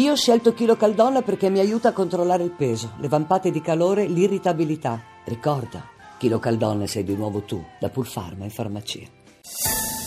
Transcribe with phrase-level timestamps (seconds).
[0.00, 3.60] Io ho scelto Chilo Caldonna perché mi aiuta a controllare il peso, le vampate di
[3.60, 5.04] calore, l'irritabilità.
[5.26, 9.06] Ricorda, Chilo Caldonna sei di nuovo tu, da Pulfarma in farmacia.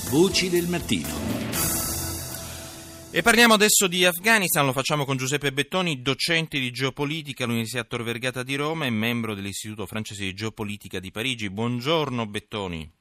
[0.10, 1.08] Voci del mattino.
[3.12, 8.02] E parliamo adesso di Afghanistan, lo facciamo con Giuseppe Bettoni, docente di geopolitica all'Università Tor
[8.02, 11.52] Vergata di Roma e membro dell'Istituto francese di geopolitica di Parigi.
[11.52, 12.92] Buongiorno Bettoni.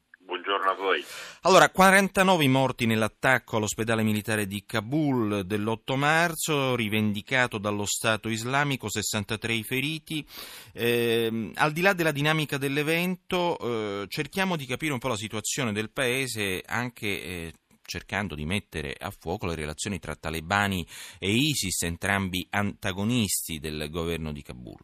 [0.73, 1.05] A voi.
[1.43, 9.53] Allora, 49 morti nell'attacco all'ospedale militare di Kabul dell'8 marzo, rivendicato dallo Stato islamico, 63
[9.53, 10.27] i feriti.
[10.73, 15.73] Eh, al di là della dinamica dell'evento, eh, cerchiamo di capire un po' la situazione
[15.73, 17.53] del paese anche eh,
[17.85, 20.87] cercando di mettere a fuoco le relazioni tra talebani
[21.19, 24.81] e ISIS, entrambi antagonisti del governo di Kabul.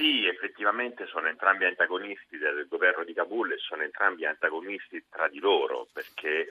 [0.00, 5.38] Sì, effettivamente sono entrambi antagonisti del governo di Kabul e sono entrambi antagonisti tra di
[5.38, 6.50] loro perché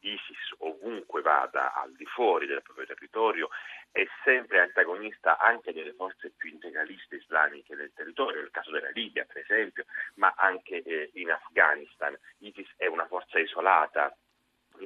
[0.00, 3.50] ISIS ovunque vada al di fuori del proprio territorio
[3.92, 9.26] è sempre antagonista anche delle forze più integraliste islamiche del territorio, nel caso della Libia
[9.26, 12.18] per esempio, ma anche eh, in Afghanistan.
[12.38, 14.16] ISIS è una forza isolata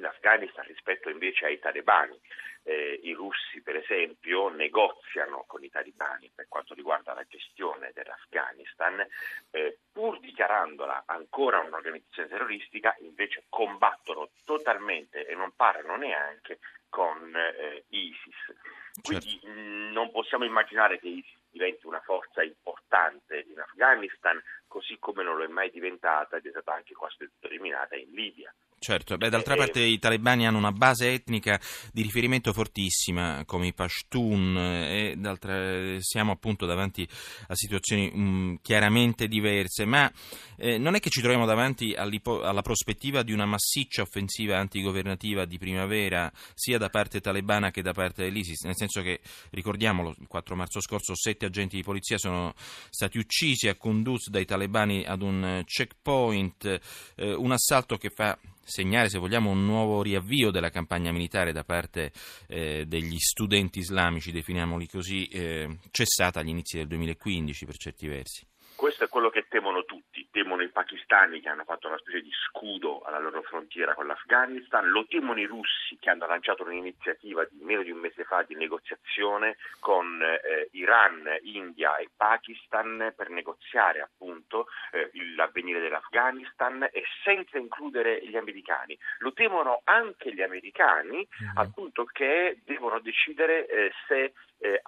[0.01, 2.19] in Afghanistan rispetto invece ai talebani.
[2.63, 9.05] Eh, I russi, per esempio, negoziano con i talebani per quanto riguarda la gestione dell'Afghanistan,
[9.51, 17.85] eh, pur dichiarandola ancora un'organizzazione terroristica, invece combattono totalmente e non parlano neanche con eh,
[17.89, 18.53] ISIS.
[19.01, 19.47] Quindi certo.
[19.47, 25.37] mh, non possiamo immaginare che ISIS diventi una forza importante in Afghanistan, così come non
[25.37, 28.53] lo è mai diventata ed è stata anche quasi eliminata in Libia.
[28.83, 31.61] Certo, beh, d'altra parte i talebani hanno una base etnica
[31.93, 37.07] di riferimento fortissima come i Pashtun e siamo appunto davanti
[37.49, 40.11] a situazioni mh, chiaramente diverse, ma
[40.57, 45.59] eh, non è che ci troviamo davanti alla prospettiva di una massiccia offensiva antigovernativa di
[45.59, 49.19] primavera sia da parte talebana che da parte dell'ISIS, nel senso che
[49.51, 52.55] ricordiamolo, il 4 marzo scorso sette agenti di polizia sono
[52.89, 56.79] stati uccisi a Kunduz dai talebani ad un checkpoint,
[57.17, 61.63] eh, un assalto che fa segnare, se vogliamo, un nuovo riavvio della campagna militare da
[61.63, 62.11] parte
[62.47, 68.45] eh, degli studenti islamici, definiamoli così, eh, cessata agli inizi del 2015 per certi versi.
[68.75, 72.31] Questo è quello che temono tutti, temono i pakistani che hanno fatto una specie di
[72.31, 77.63] scudo alla loro frontiera con l'Afghanistan, lo temono i russi che hanno lanciato un'iniziativa di
[77.63, 84.01] meno di un mese fa di negoziazione con eh, Iran, India e Pakistan per negoziare
[84.01, 88.97] appunto eh, l'avvenire dell'Afghanistan e senza includere gli americani.
[89.19, 91.57] Lo temono anche gli americani mm-hmm.
[91.57, 94.79] al punto che devono decidere eh, se eh,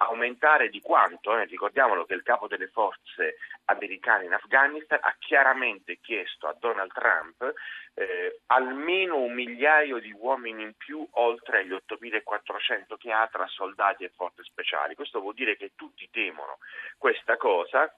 [0.44, 5.98] aumentare di quanto, eh, ricordiamolo che il capo delle forze americane in Afghanistan ha chiaramente
[6.00, 7.52] chiesto a Donald Trump
[7.94, 14.04] eh, almeno un migliaio di uomini in più oltre agli 8.400 che ha tra soldati
[14.04, 14.94] e forze speciali.
[14.94, 16.58] Questo vuol dire che tutti temono
[16.98, 17.92] questa cosa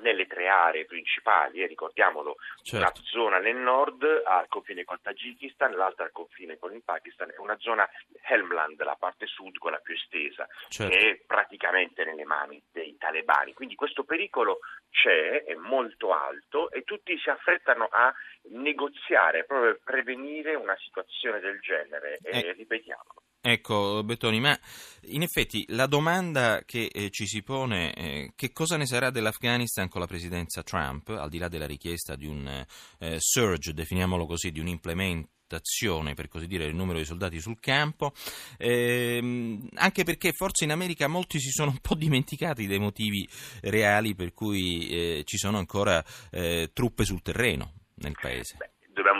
[0.00, 2.76] nelle tre aree principali, eh, ricordiamolo, certo.
[2.76, 7.38] una zona nel nord al confine col Tagikistan, l'altra al confine con il Pakistan e
[7.38, 7.88] una zona
[8.28, 10.96] Helmland, la parte sud, quella più estesa, certo.
[10.96, 13.52] che è praticamente nelle mani dei talebani.
[13.52, 18.12] Quindi questo pericolo c'è, è molto alto e tutti si affrettano a
[18.50, 22.52] negoziare proprio per prevenire una situazione del genere e eh.
[22.52, 23.25] ripetiamolo.
[23.48, 24.58] Ecco, Bettoni, ma
[25.02, 29.10] in effetti la domanda che eh, ci si pone è eh, che cosa ne sarà
[29.10, 32.66] dell'Afghanistan con la presidenza Trump, al di là della richiesta di un
[32.98, 37.60] eh, surge, definiamolo così, di un implemento per così dire, del numero di soldati sul
[37.60, 38.12] campo,
[38.58, 43.28] ehm, anche perché forse in America molti si sono un po' dimenticati dei motivi
[43.60, 48.56] reali per cui eh, ci sono ancora eh, truppe sul terreno nel paese.
[48.58, 48.75] Beh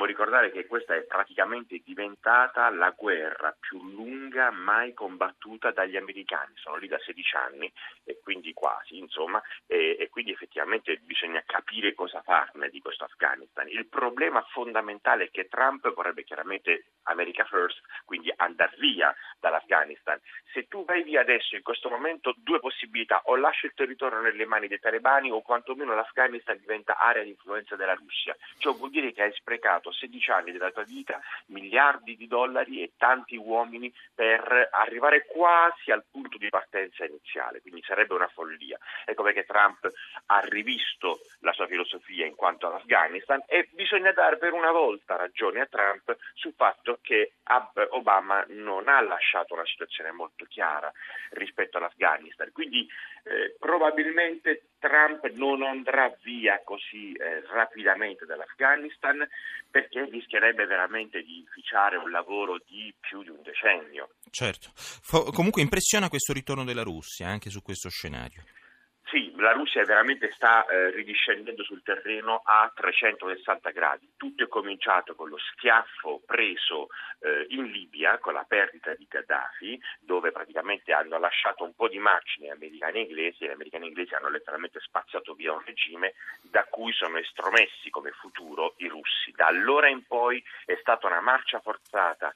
[0.07, 6.77] ricordare che questa è praticamente diventata la guerra più lunga mai combattuta dagli americani, sono
[6.77, 7.73] lì da 16 anni
[8.05, 13.69] e quindi quasi, insomma, e, e quindi effettivamente bisogna capire cosa farne di questo Afghanistan.
[13.69, 19.15] Il problema fondamentale è che Trump vorrebbe chiaramente America First, quindi andare via
[19.49, 20.21] dall'Afghanistan.
[20.53, 24.47] Se tu vai via adesso, in questo momento, due possibilità, o lasci il territorio nelle
[24.47, 28.37] mani dei talebani o quantomeno l'Afghanistan diventa area di influenza della Russia.
[28.59, 32.83] Ciò vuol dire che hai sprecato sprecato 16 anni della tua vita, miliardi di dollari
[32.83, 38.79] e tanti uomini per arrivare quasi al punto di partenza iniziale, quindi sarebbe una follia.
[39.05, 39.91] Ecco perché Trump
[40.27, 45.61] ha rivisto la sua filosofia in quanto all'Afghanistan e bisogna dare per una volta ragione
[45.61, 47.33] a Trump sul fatto che
[47.91, 50.93] Obama non ha lasciato una situazione molto chiara
[51.31, 52.53] rispetto all'Afghanistan.
[52.53, 52.87] Quindi
[53.25, 59.27] eh, probabilmente Trump non andrà via così eh, rapidamente dall'Afghanistan
[59.71, 64.11] per perché rischierebbe veramente di inficiare un lavoro di più di un decennio.
[64.31, 68.43] Certo, Fo- comunque impressiona questo ritorno della Russia anche su questo scenario.
[69.09, 74.11] Sì, la Russia veramente sta eh, ridiscendendo sul terreno a 360 gradi.
[74.17, 76.89] Tutto è cominciato con lo schiaffo preso
[77.21, 82.01] eh, in Libia, con la perdita di Gheddafi, dove praticamente hanno lasciato un po' di
[82.01, 86.15] macchine americane e inglesi e gli americani e inglesi hanno letteralmente spazzato via un regime
[86.43, 89.31] da cui sono estromessi come futuro i russi.
[89.37, 92.35] Da allora in poi è stata una marcia forzata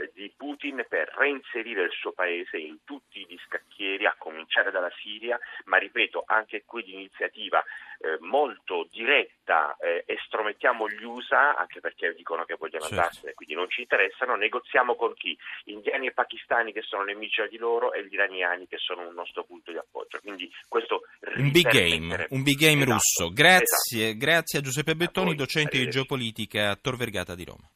[0.00, 4.90] eh, di Putin per reinserire il suo paese in tutti gli scacchieri, a cominciare dalla
[5.00, 7.62] Siria, ma ripeto, anche qui di iniziativa
[8.00, 12.96] eh, molto diretta, eh, estromettiamo gli USA, anche perché dicono che vogliono certo.
[12.96, 15.36] andarsene, quindi non ci interessano, negoziamo con chi?
[15.64, 19.44] Indiani e pakistani che sono nemici di loro e gli iraniani che sono un nostro
[19.44, 20.18] punto di appoggio.
[20.20, 21.02] Quindi questo
[21.36, 23.32] un big game, un big game esatto, russo.
[23.32, 24.18] Grazie, esatto.
[24.18, 27.70] grazie a Giuseppe Bettoni, a docente di geopolitica a Tor Vergata di Roma.